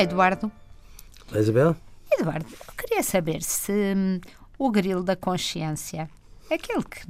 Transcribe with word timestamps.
Olá, 0.00 0.04
Eduardo. 0.04 0.52
Olá, 1.30 1.40
Isabel. 1.40 1.76
Eduardo, 2.10 2.46
eu 2.48 2.74
queria 2.74 3.02
saber 3.02 3.42
se 3.42 3.70
hum, 3.94 4.18
o 4.58 4.70
grilo 4.70 5.02
da 5.02 5.14
consciência, 5.14 6.08
aquele 6.50 6.82
que 6.84 7.00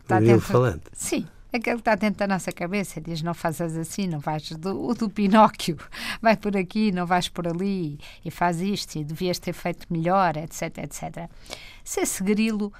está 0.00 0.18
dentro... 0.18 0.40
falante. 0.40 0.84
Sim, 0.94 1.28
aquele 1.52 1.76
que 1.76 1.82
está 1.82 1.94
dentro 1.94 2.20
da 2.20 2.26
nossa 2.26 2.50
cabeça, 2.50 3.02
diz 3.02 3.20
não 3.20 3.34
fazes 3.34 3.76
assim, 3.76 4.06
não 4.06 4.18
vais 4.18 4.50
do, 4.52 4.82
o 4.82 4.94
do 4.94 5.10
Pinóquio, 5.10 5.76
vai 6.22 6.38
por 6.38 6.56
aqui, 6.56 6.90
não 6.90 7.04
vais 7.04 7.28
por 7.28 7.46
ali, 7.46 8.00
e 8.24 8.30
faz 8.30 8.62
isto, 8.62 8.96
e 8.96 9.04
devias 9.04 9.38
ter 9.38 9.52
feito 9.52 9.86
melhor, 9.90 10.34
etc, 10.38 10.78
etc. 10.78 11.28
Se 11.84 12.00
esse 12.00 12.24
grilo 12.24 12.72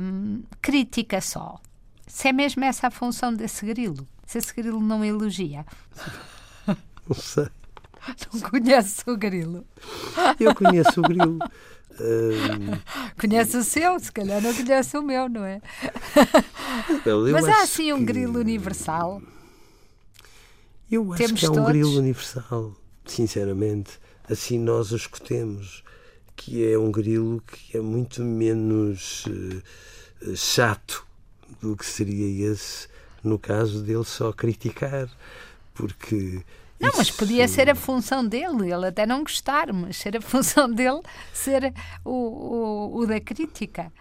hum, 0.00 0.42
critica 0.62 1.20
só, 1.20 1.60
se 2.06 2.28
é 2.28 2.32
mesmo 2.32 2.64
essa 2.64 2.86
a 2.86 2.90
função 2.90 3.34
desse 3.34 3.66
grilo, 3.66 4.08
se 4.24 4.38
esse 4.38 4.54
grilo 4.54 4.80
não 4.80 5.04
elogia. 5.04 5.66
Não 7.06 7.14
sei. 7.14 7.46
Não 8.32 8.40
conheces 8.50 9.02
o 9.06 9.16
grilo? 9.16 9.64
Eu 10.40 10.54
conheço 10.54 11.00
o 11.00 11.02
grilo. 11.02 11.38
Hum, 11.98 12.78
Conhece 13.18 13.56
o 13.56 13.64
seu, 13.64 13.98
se 13.98 14.12
calhar 14.12 14.42
não 14.42 14.52
conhece 14.54 14.98
o 14.98 15.02
meu, 15.02 15.28
não 15.30 15.42
é? 15.44 15.62
Eu 17.06 17.32
Mas 17.32 17.46
há 17.48 17.62
assim 17.62 17.90
um 17.92 17.98
que- 18.00 18.04
grilo 18.04 18.38
universal. 18.38 19.22
Eu 20.90 21.12
acho 21.12 21.22
Temos 21.22 21.40
que 21.40 21.46
há 21.46 21.50
um 21.50 21.54
todos. 21.54 21.68
grilo 21.70 21.98
universal, 21.98 22.74
sinceramente. 23.06 23.98
Assim 24.28 24.58
nós 24.58 24.92
o 24.92 24.96
escutemos. 24.96 25.82
Que 26.36 26.70
é 26.70 26.78
um 26.78 26.92
grilo 26.92 27.42
que 27.46 27.78
é 27.78 27.80
muito 27.80 28.22
menos 28.22 29.24
eh, 29.26 30.34
chato 30.36 31.06
do 31.62 31.74
que 31.74 31.86
seria 31.86 32.52
esse 32.52 32.88
no 33.24 33.38
caso 33.38 33.82
dele 33.82 34.04
só 34.04 34.32
criticar. 34.34 35.08
Porque. 35.72 36.42
Não, 36.78 36.92
mas 36.96 37.10
podia 37.10 37.48
ser 37.48 37.70
a 37.70 37.74
função 37.74 38.26
dele, 38.26 38.72
ele 38.72 38.86
até 38.86 39.06
não 39.06 39.22
gostar, 39.22 39.72
mas 39.72 39.96
ser 39.96 40.16
a 40.16 40.20
função 40.22 40.70
dele 40.70 41.00
ser 41.32 41.72
o, 42.04 42.10
o, 42.10 42.98
o 42.98 43.06
da 43.06 43.20
crítica. 43.20 43.92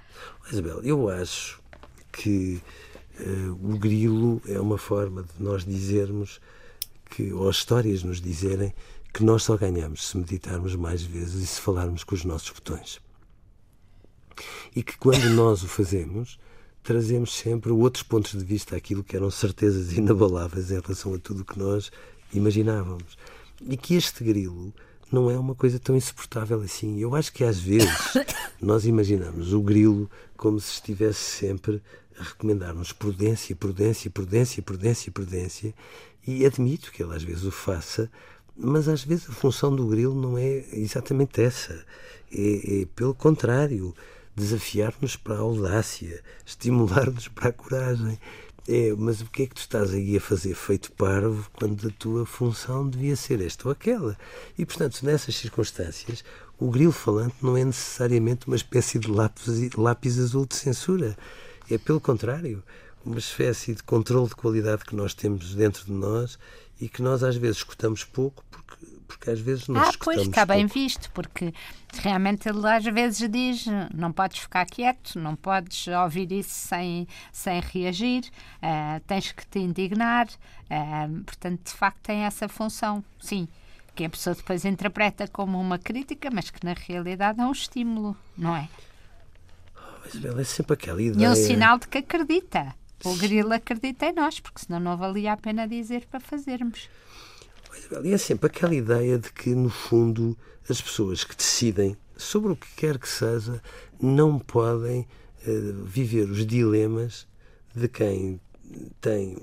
Isabel, 0.51 0.81
eu 0.83 1.09
acho 1.09 1.61
que 2.11 2.61
eh, 3.19 3.49
o 3.49 3.77
grilo 3.77 4.41
é 4.47 4.59
uma 4.59 4.77
forma 4.77 5.23
de 5.23 5.43
nós 5.43 5.65
dizermos 5.65 6.39
que, 7.09 7.31
ou 7.31 7.49
as 7.49 7.57
histórias 7.57 8.03
nos 8.03 8.21
dizerem 8.21 8.73
que 9.13 9.23
nós 9.23 9.43
só 9.43 9.55
ganhamos 9.55 10.07
se 10.09 10.17
meditarmos 10.17 10.75
mais 10.75 11.01
vezes 11.01 11.43
e 11.43 11.47
se 11.47 11.61
falarmos 11.61 12.03
com 12.03 12.15
os 12.15 12.25
nossos 12.25 12.49
botões. 12.49 12.99
E 14.75 14.83
que 14.83 14.97
quando 14.97 15.29
nós 15.31 15.63
o 15.63 15.67
fazemos, 15.67 16.37
trazemos 16.83 17.33
sempre 17.33 17.71
outros 17.71 18.03
pontos 18.03 18.33
de 18.33 18.43
vista 18.43 18.75
àquilo 18.75 19.03
que 19.03 19.15
eram 19.15 19.31
certezas 19.31 19.93
inabaláveis 19.93 20.69
em 20.69 20.79
relação 20.79 21.13
a 21.13 21.17
tudo 21.17 21.41
o 21.41 21.45
que 21.45 21.57
nós 21.57 21.91
imaginávamos. 22.37 23.17
E 23.61 23.77
que 23.77 23.95
este 23.95 24.23
grilo 24.23 24.73
não 25.11 25.29
é 25.29 25.37
uma 25.37 25.55
coisa 25.55 25.79
tão 25.79 25.95
insuportável 25.95 26.61
assim. 26.61 26.99
Eu 26.99 27.15
acho 27.15 27.31
que 27.31 27.43
às 27.43 27.59
vezes 27.59 27.89
nós 28.61 28.85
imaginamos 28.85 29.53
o 29.53 29.61
grilo 29.61 30.09
como 30.35 30.59
se 30.59 30.73
estivesse 30.73 31.19
sempre 31.19 31.81
a 32.19 32.23
recomendar-nos 32.23 32.91
prudência, 32.91 33.55
prudência, 33.55 34.09
prudência, 34.09 34.61
prudência, 34.61 35.11
prudência. 35.11 35.73
E 36.27 36.45
admito 36.45 36.91
que 36.91 37.03
ele 37.03 37.15
às 37.15 37.23
vezes 37.23 37.43
o 37.43 37.51
faça, 37.51 38.09
mas 38.57 38.87
às 38.87 39.03
vezes 39.03 39.29
a 39.29 39.33
função 39.33 39.75
do 39.75 39.87
grilo 39.87 40.15
não 40.15 40.37
é 40.37 40.65
exatamente 40.73 41.41
essa. 41.41 41.85
É, 42.31 42.81
é 42.81 42.85
pelo 42.95 43.13
contrário, 43.13 43.93
desafiar-nos 44.35 45.15
para 45.15 45.35
a 45.35 45.39
audácia, 45.39 46.21
estimular-nos 46.45 47.27
para 47.27 47.49
a 47.49 47.53
coragem. 47.53 48.19
É, 48.67 48.95
mas 48.97 49.21
o 49.21 49.25
que 49.25 49.43
é 49.43 49.45
que 49.45 49.53
tu 49.53 49.59
estás 49.59 49.93
aí 49.93 50.17
a 50.17 50.21
fazer 50.21 50.55
feito 50.55 50.91
parvo 50.93 51.47
quando 51.53 51.87
a 51.87 51.91
tua 51.91 52.25
função 52.25 52.89
devia 52.89 53.15
ser 53.15 53.39
esta 53.39 53.67
ou 53.67 53.71
aquela? 53.71 54.17
E, 54.57 54.65
portanto, 54.65 55.03
nessas 55.03 55.35
circunstâncias, 55.35 56.23
o 56.57 56.71
grilo 56.71 56.91
falante 56.91 57.35
não 57.43 57.55
é 57.55 57.63
necessariamente 57.63 58.47
uma 58.47 58.55
espécie 58.55 58.97
de 58.97 59.11
lápis, 59.11 59.75
lápis 59.75 60.17
azul 60.17 60.47
de 60.47 60.55
censura. 60.55 61.15
É, 61.69 61.77
pelo 61.77 62.01
contrário, 62.01 62.63
uma 63.05 63.19
espécie 63.19 63.75
de 63.75 63.83
controle 63.83 64.29
de 64.29 64.35
qualidade 64.35 64.83
que 64.83 64.95
nós 64.95 65.13
temos 65.13 65.53
dentro 65.53 65.85
de 65.85 65.91
nós 65.91 66.39
e 66.81 66.89
que 66.89 67.03
nós 67.03 67.21
às 67.23 67.35
vezes 67.35 67.57
escutamos 67.57 68.03
pouco 68.03 68.43
porque, 68.49 68.87
porque 69.07 69.29
às 69.29 69.39
vezes 69.39 69.67
nos 69.67 69.77
ah, 69.77 69.91
pois, 70.03 70.21
está 70.21 70.45
bem 70.45 70.67
pouco. 70.67 70.73
visto, 70.79 71.11
porque 71.11 71.53
realmente 72.01 72.47
ele 72.49 72.67
às 72.67 72.83
vezes 72.83 73.29
diz 73.29 73.65
não 73.93 74.11
podes 74.11 74.39
ficar 74.39 74.65
quieto, 74.65 75.17
não 75.19 75.35
podes 75.35 75.87
ouvir 75.87 76.31
isso 76.31 76.49
sem, 76.67 77.07
sem 77.31 77.59
reagir, 77.61 78.23
ah, 78.61 78.99
tens 79.07 79.31
que 79.31 79.45
te 79.45 79.59
indignar, 79.59 80.27
ah, 80.69 81.07
portanto, 81.25 81.65
de 81.65 81.71
facto 81.73 81.99
tem 82.03 82.21
essa 82.23 82.47
função, 82.49 83.03
sim, 83.19 83.47
que 83.95 84.03
a 84.05 84.09
pessoa 84.09 84.35
depois 84.35 84.65
interpreta 84.65 85.27
como 85.27 85.59
uma 85.59 85.79
crítica, 85.79 86.29
mas 86.31 86.49
que 86.49 86.65
na 86.65 86.73
realidade 86.73 87.39
é 87.39 87.45
um 87.45 87.51
estímulo, 87.51 88.15
não 88.37 88.55
é? 88.55 88.67
Isabel, 90.07 90.39
é 90.39 90.43
sempre 90.43 90.73
aquela 90.73 91.01
E 91.01 91.07
ideia. 91.07 91.29
um 91.31 91.35
sinal 91.35 91.79
de 91.79 91.87
que 91.87 91.97
acredita. 91.97 92.75
O 93.03 93.15
grilo 93.17 93.53
acredita 93.53 94.05
em 94.07 94.13
nós, 94.13 94.39
porque 94.39 94.61
senão 94.65 94.79
não 94.79 94.97
valia 94.97 95.33
a 95.33 95.37
pena 95.37 95.67
dizer 95.67 96.05
para 96.07 96.19
fazermos. 96.19 96.89
E 98.03 98.13
é 98.13 98.17
sempre 98.17 98.47
aquela 98.47 98.73
ideia 98.73 99.17
de 99.17 99.31
que, 99.31 99.53
no 99.53 99.69
fundo, 99.69 100.37
as 100.69 100.81
pessoas 100.81 101.23
que 101.23 101.35
decidem 101.35 101.97
sobre 102.17 102.51
o 102.51 102.55
que 102.55 102.67
quer 102.75 102.97
que 102.97 103.09
seja 103.09 103.61
não 104.01 104.39
podem 104.39 105.07
eh, 105.45 105.73
viver 105.83 106.29
os 106.29 106.45
dilemas 106.45 107.27
de 107.75 107.87
quem 107.87 108.39
tem, 108.99 109.37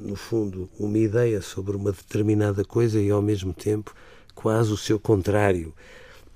no 0.00 0.16
fundo, 0.16 0.68
uma 0.78 0.98
ideia 0.98 1.42
sobre 1.42 1.76
uma 1.76 1.92
determinada 1.92 2.64
coisa 2.64 3.00
e, 3.00 3.10
ao 3.10 3.20
mesmo 3.20 3.52
tempo, 3.52 3.94
quase 4.34 4.72
o 4.72 4.76
seu 4.76 4.98
contrário. 4.98 5.74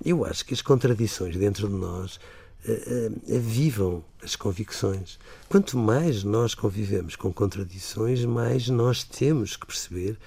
Eu 0.03 0.23
acho 0.23 0.45
que 0.45 0.53
as 0.53 0.61
contradições 0.61 1.35
dentro 1.35 1.67
de 1.67 1.73
nós 1.73 2.19
eh, 2.65 3.09
eh, 3.29 3.35
avivam 3.35 4.03
as 4.21 4.35
convicções. 4.35 5.17
Quanto 5.49 5.77
mais 5.77 6.23
nós 6.23 6.53
convivemos 6.53 7.15
com 7.15 7.33
contradições, 7.33 8.23
mais 8.25 8.67
nós 8.67 9.03
temos 9.03 9.55
que 9.55 9.65
perceber 9.65 10.17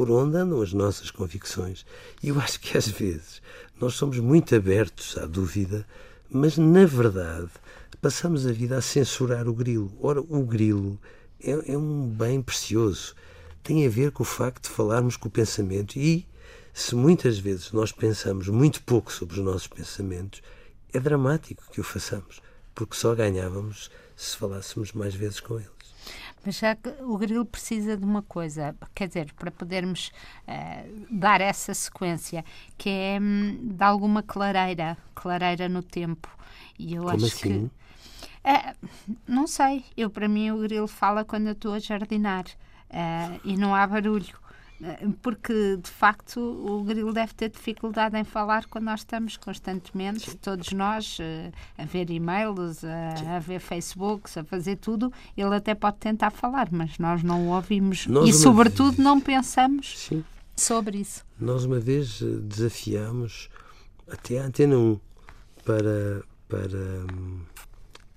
por 0.00 0.10
onde 0.10 0.38
andam 0.38 0.62
as 0.62 0.72
nossas 0.72 1.10
convicções. 1.10 1.84
E 2.22 2.30
eu 2.30 2.40
acho 2.40 2.58
que 2.58 2.74
às 2.74 2.88
vezes 2.88 3.42
nós 3.78 3.92
somos 3.92 4.18
muito 4.18 4.56
abertos 4.56 5.18
à 5.18 5.26
dúvida, 5.26 5.86
mas 6.30 6.56
na 6.56 6.86
verdade 6.86 7.50
passamos 8.00 8.46
a 8.46 8.50
vida 8.50 8.78
a 8.78 8.80
censurar 8.80 9.46
o 9.46 9.52
grilo. 9.52 9.92
Ora, 10.00 10.22
o 10.22 10.42
grilo 10.42 10.98
é, 11.38 11.72
é 11.72 11.76
um 11.76 12.08
bem 12.08 12.40
precioso. 12.40 13.14
Tem 13.62 13.86
a 13.86 13.90
ver 13.90 14.10
com 14.10 14.22
o 14.22 14.26
facto 14.26 14.70
de 14.70 14.74
falarmos 14.74 15.18
com 15.18 15.28
o 15.28 15.30
pensamento 15.30 15.98
e, 15.98 16.26
se 16.72 16.94
muitas 16.94 17.38
vezes 17.38 17.70
nós 17.70 17.92
pensamos 17.92 18.48
muito 18.48 18.82
pouco 18.84 19.12
sobre 19.12 19.38
os 19.38 19.44
nossos 19.44 19.66
pensamentos, 19.66 20.40
é 20.94 20.98
dramático 20.98 21.70
que 21.70 21.80
o 21.82 21.84
façamos, 21.84 22.40
porque 22.74 22.96
só 22.96 23.14
ganhávamos 23.14 23.90
se 24.16 24.34
falássemos 24.34 24.92
mais 24.92 25.14
vezes 25.14 25.40
com 25.40 25.56
eles. 25.56 25.79
Mas 26.44 26.56
já 26.58 26.74
que 26.74 26.88
o 27.02 27.18
grilo 27.18 27.44
precisa 27.44 27.96
de 27.96 28.04
uma 28.04 28.22
coisa, 28.22 28.74
quer 28.94 29.08
dizer, 29.08 29.32
para 29.34 29.50
podermos 29.50 30.10
eh, 30.46 30.86
dar 31.10 31.40
essa 31.40 31.74
sequência, 31.74 32.44
que 32.78 32.88
é 32.88 33.18
hum, 33.20 33.58
de 33.76 33.84
alguma 33.84 34.22
clareira, 34.22 34.96
clareira 35.14 35.68
no 35.68 35.82
tempo. 35.82 36.28
E 36.78 36.94
eu 36.94 37.08
Como 37.08 37.10
acho 37.10 37.26
assim? 37.26 37.40
que. 37.40 37.70
É, 38.42 38.74
não 39.26 39.46
sei, 39.46 39.84
eu 39.96 40.08
para 40.10 40.28
mim 40.28 40.50
o 40.50 40.60
grilo 40.60 40.88
fala 40.88 41.24
quando 41.24 41.48
eu 41.48 41.52
estou 41.52 41.74
a 41.74 41.78
jardinar 41.78 42.44
eh, 42.90 43.40
e 43.44 43.56
não 43.56 43.74
há 43.74 43.86
barulho. 43.86 44.38
Eh, 44.82 45.08
Porque 45.20 45.76
de 45.76 45.90
facto 45.90 46.40
o 46.40 46.82
grilo 46.84 47.12
deve 47.12 47.34
ter 47.34 47.50
dificuldade 47.50 48.16
em 48.16 48.24
falar 48.24 48.64
quando 48.66 48.84
nós 48.84 49.00
estamos 49.00 49.36
constantemente, 49.36 50.34
todos 50.36 50.72
nós, 50.72 51.18
eh, 51.20 51.50
a 51.76 51.84
ver 51.84 52.08
e-mails, 52.10 52.82
a, 52.84 53.36
a 53.36 53.38
ver 53.38 53.60
Facebooks, 53.60 54.36
a 54.38 54.44
fazer 54.44 54.76
tudo. 54.76 55.12
Ele 55.36 55.54
até 55.54 55.74
pode 55.74 55.98
tentar 55.98 56.30
falar, 56.30 56.68
mas 56.70 56.98
nós 56.98 57.22
não 57.22 57.48
o 57.48 57.54
ouvimos 57.54 58.06
Nós 58.06 58.28
e, 58.28 58.32
sobretudo, 58.32 58.92
vez- 58.92 58.98
não 59.04 59.20
pensamos 59.20 59.98
Sim. 59.98 60.24
sobre 60.56 60.98
isso. 60.98 61.24
Nós 61.38 61.64
uma 61.64 61.78
vez 61.78 62.20
eh, 62.22 62.26
desafiámos 62.42 63.48
até 64.10 64.38
a 64.40 64.44
Antena 64.46 64.76
1 64.78 64.98
para, 65.64 66.22
para, 66.48 67.06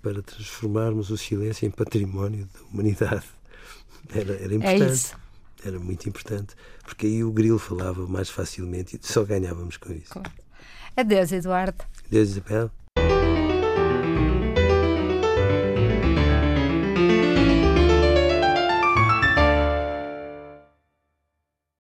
para 0.01 0.21
transformarmos 0.21 1.09
o 1.09 1.17
silêncio 1.17 1.65
em 1.67 1.71
património 1.71 2.47
da 2.53 2.61
humanidade. 2.71 3.25
Era, 4.13 4.33
era 4.35 4.53
É 4.53 4.55
importante. 4.55 4.93
isso. 4.93 5.22
Era 5.65 5.79
muito 5.79 6.09
importante, 6.09 6.55
porque 6.83 7.05
aí 7.05 7.23
o 7.23 7.31
grilo 7.31 7.57
falava 7.57 8.05
mais 8.07 8.29
facilmente 8.29 8.99
e 9.01 9.07
só 9.07 9.23
ganhávamos 9.23 9.77
com 9.77 9.93
isso. 9.93 10.13
Adeus, 10.95 11.31
Eduardo. 11.31 11.83
Deus, 12.09 12.29
Isabel. 12.29 12.69